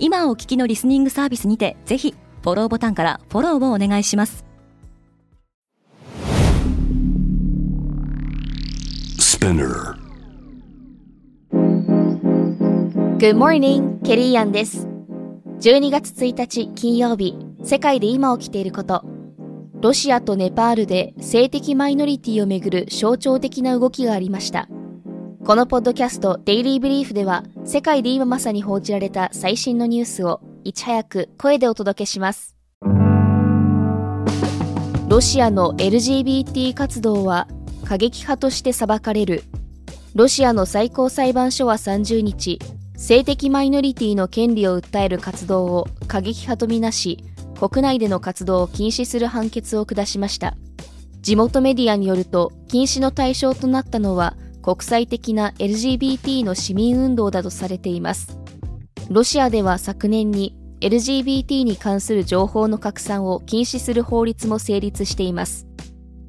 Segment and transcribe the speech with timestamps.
[0.00, 4.44] 今お聞きのリスニングサービスにてぜひフォローボタンからフォローをお願いします。
[13.18, 14.86] Good morning, ケリーアンです。
[15.60, 17.34] 12月1日金曜日
[17.64, 19.18] 世界で今起きていること。
[19.80, 24.68] ロシアとネパールで性的マイノリティをめぐる象徴的な動きがありました
[25.44, 32.56] このポッドキャストデイリーブリーフでは世界で今まさに報じられた最新のニュースをいち早く声でお届けします。
[35.08, 37.48] ロシアの LGBT 活動は
[37.84, 39.44] 過激派として裁かれる。
[40.14, 42.58] ロシアの最高裁判所は30日
[42.96, 47.24] 性的マイノリティの権利を訴える活動を過激派とみなし
[47.58, 50.56] 国内での活動を禁止する判決を下しました。
[51.20, 54.36] 地元メディアによると禁止の対象となったのは
[54.68, 58.38] 国際的な LGBT の市民運動だとされています
[59.08, 65.66] ロシアでは昨年に LGBT に関する情報の拡散を禁止する法律も成立しています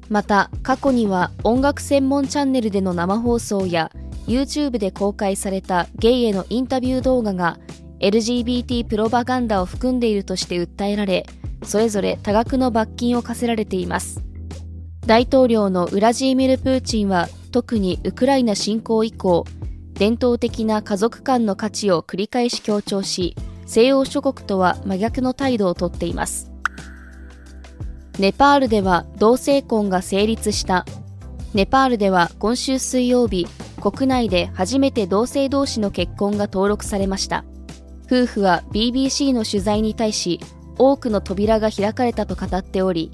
[0.08, 3.92] また過去には音楽専門チャンネルでの生放送や
[4.26, 7.58] YouTube で公開されたゲイへのインタビュー動画が
[8.00, 11.26] LGBT プロパガンダを含んでいるとして訴えられ、
[11.62, 14.22] それぞれ多額の罰金を課せられています。
[15.06, 19.44] 大統領のウラジーミル・プーチンは特にウクライナ侵攻以降、
[19.94, 26.50] 伝統的な家族間の価値を繰り返し強調し、西欧諸国とは真逆の態度をとっています。
[28.18, 30.84] ネパールでは同性婚が成立した。
[31.54, 33.46] ネパールでは今週水曜日、
[33.80, 37.44] 国内で初めて同性同士の結婚が登録されました
[38.06, 40.38] 夫婦は BBC の取材に対し
[40.78, 43.10] 多くの扉が開かれたと語っており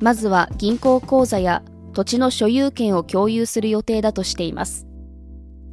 [0.00, 1.62] まずは銀行口座や
[1.94, 4.86] 土地の所有権を共有する予定だとしています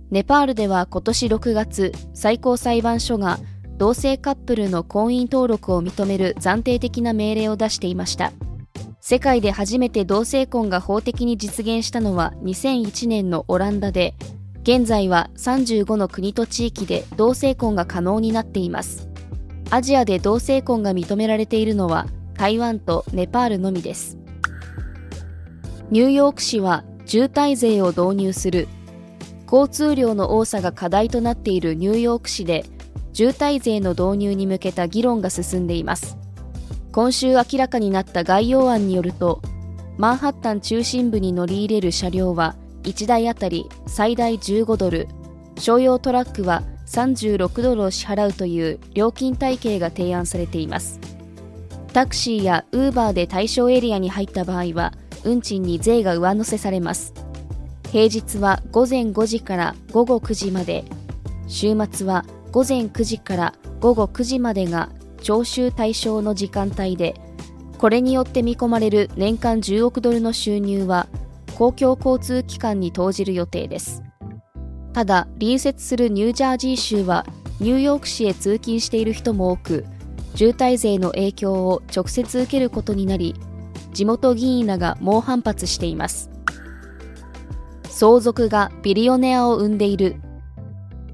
[0.09, 3.39] ネパールでは今年6月最高裁判所が
[3.77, 8.31] 同性カップルの婚姻登録を認める暫定的な命令を出していました
[9.03, 14.13] 世界で初めて同性婚が法的に実現したのは2001年のオランダで、
[14.61, 19.09] 現在は35の国と地域で同性婚が可能になっています。
[19.71, 22.05] アジアで同性婚が認められているのは
[22.35, 24.19] 台湾とネパールのみです。
[25.91, 28.69] ニューヨーク市は渋滞税を導入する。
[29.51, 32.63] 交通量の多さが課題となっているニューヨーク市で
[33.11, 36.17] 渋滞税の導入に向けた議論が進んでいます。
[36.93, 39.41] 今週明らかになった概要案によると
[39.97, 45.07] マンハッタン中心部に乗り入れる車両は1台あたり最大15ドル
[45.57, 50.99] 商用トラックは36ドルを支払うという料金体系が提案されています
[51.93, 54.93] タクシーやウーバーで対象エリアに入った場合は
[55.23, 57.13] 運賃に税が上乗せされます。
[57.91, 60.85] 平日は午前5時から午後9時まで。
[61.47, 64.89] 週末は午前9時から午後9時までが
[65.21, 67.13] 徴収対象の時間帯で
[67.77, 71.07] これによって見込まれる年間10億ドルの収入は
[71.55, 74.01] 公共交通機関に投じる予定です。
[74.93, 77.25] ただ隣接するニュージャージー州は
[77.59, 79.85] ニューヨーク市へ通勤している人も多く
[80.35, 83.35] 渋滞税の影響を直接受けることになり
[83.93, 86.29] 地元議員らが猛反発しています。
[87.89, 90.15] 相続がビリオネアを生んでいる。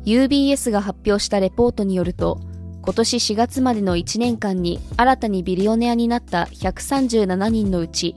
[0.05, 2.39] UBS が発表したレポートによると
[2.81, 8.15] 今年4月までの1年間に新たにビリオネアになった137人のうち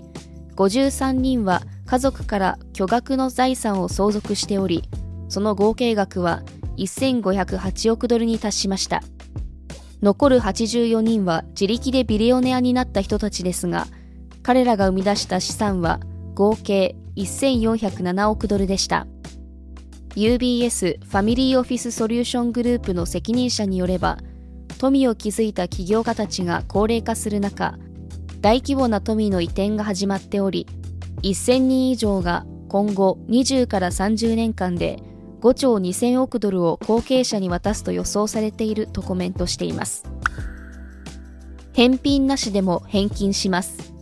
[0.54, 4.84] 53人は家族から巨額の財産を相続しており
[5.28, 6.44] その合計額は
[6.77, 9.03] 1508億ドルに達しました。
[10.03, 13.86] 残る84人は自力でビリオネアになった人たちですが
[14.42, 16.01] 彼らが生み出した資産は
[16.34, 19.07] 合計1407億ドルでした。
[20.16, 24.19] UBS ファミリーオフィスソリューショングループの責任者によれば
[24.78, 27.78] 富を築いた起業家たちが高齢化する中
[28.41, 30.66] 大規模な富の移転が始まっており
[31.22, 35.01] 1000人以上が今後20から30年間で
[35.41, 40.04] 5兆2000億ドルを後継者に渡すと予想されているとコメントしています。
[41.72, 43.95] 返品なしでも返金します。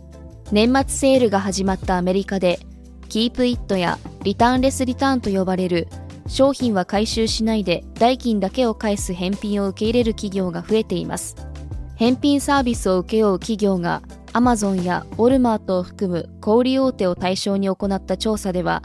[0.51, 2.59] 年末セールが始まったアメリカで
[3.07, 5.87] キープイットやリターンレスリターンと呼ばれる
[6.27, 11.35] 商品は回収しないで代金だけを返す返品を受け入れる企業が増えています。
[11.95, 14.01] 返品サービスを請け負う企業が
[14.31, 18.83] アマゾンやウォルマートを含む小売大手を対象に行った調査では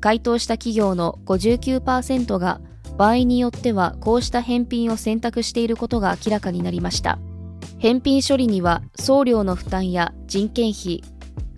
[0.00, 2.60] 回答した企業の59%が
[2.96, 7.18] 場合によってはこうした返品を選択していることが明らかになりました。
[7.78, 11.02] 返品処理には送料の負担や人件費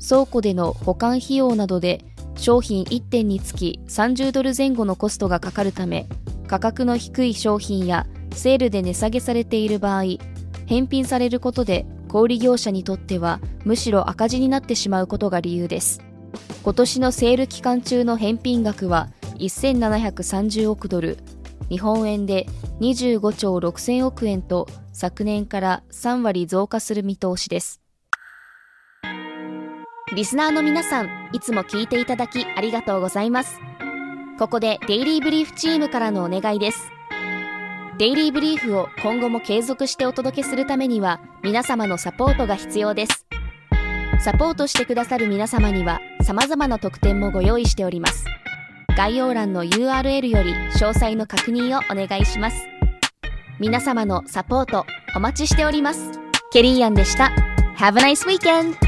[0.00, 2.04] 倉庫での保管費用などで
[2.36, 6.08] 商品1点につき30ドル前後のコストがかかるため
[6.46, 10.04] 価格の低い商品やセールで値下げされている場合
[10.66, 16.00] 返品されることで小売業者にとってはむしろ赤字になってしまうことが理由です。
[16.62, 21.18] 今年のセール期間中の返品額は1730億ドル。
[21.68, 22.46] 日本円で
[22.80, 27.80] 25兆6000億円と昨年から3割増加する見通しです。
[30.14, 33.58] リスナーの皆さんいつも聞いていただきありがとうございます。
[34.38, 36.90] ここでデイリーブリーフチームからのお願いです。
[37.98, 43.26] デイリーブリーフを今後も継続してお届けするためには皆様のサポートが必要です。
[44.20, 48.24] サポートしてくださる皆様には様々な特典もご用意しております。
[48.98, 52.66] 概要欄の URL より詳細の確認をお願いします。
[53.60, 56.10] 皆様のサポートお待ちしております。
[56.50, 57.30] ケリーアンでした。
[57.76, 58.87] Have a nice weekend!